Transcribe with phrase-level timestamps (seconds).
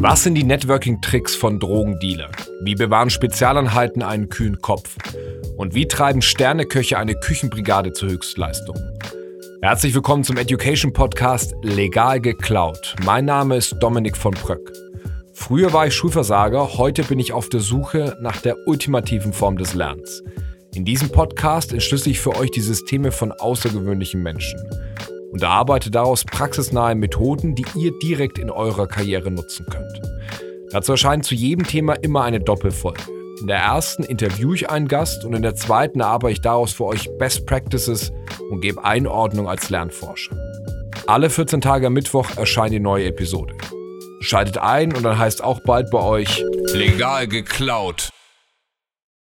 [0.00, 2.30] Was sind die Networking-Tricks von Drogendealern?
[2.62, 4.96] Wie bewahren Spezialanheiten einen kühlen Kopf?
[5.58, 8.76] Und wie treiben Sterneköche eine Küchenbrigade zur Höchstleistung?
[9.60, 12.96] Herzlich willkommen zum Education Podcast Legal geklaut.
[13.04, 14.72] Mein Name ist Dominik von Pröck.
[15.34, 19.74] Früher war ich Schulversager, heute bin ich auf der Suche nach der ultimativen Form des
[19.74, 20.22] Lernens.
[20.74, 24.58] In diesem Podcast entschlüssel ich für euch die Systeme von außergewöhnlichen Menschen
[25.32, 30.00] und erarbeite daraus praxisnahe Methoden, die ihr direkt in eurer Karriere nutzen könnt.
[30.70, 33.02] Dazu erscheint zu jedem Thema immer eine Doppelfolge.
[33.40, 36.84] In der ersten interviewe ich einen Gast und in der zweiten erarbeite ich daraus für
[36.84, 38.12] euch Best Practices
[38.50, 40.36] und gebe Einordnung als Lernforscher.
[41.06, 43.54] Alle 14 Tage am Mittwoch erscheint die neue Episode.
[44.20, 48.10] Schaltet ein und dann heißt auch bald bei euch Legal geklaut.